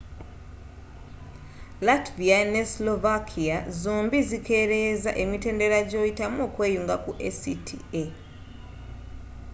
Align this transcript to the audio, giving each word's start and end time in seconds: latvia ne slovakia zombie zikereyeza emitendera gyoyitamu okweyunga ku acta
latvia 1.87 2.39
ne 2.53 2.61
slovakia 2.73 3.57
zombie 3.81 4.23
zikereyeza 4.29 5.11
emitendera 5.23 5.79
gyoyitamu 5.89 6.37
okweyunga 6.47 6.95
ku 7.03 7.11
acta 7.27 7.89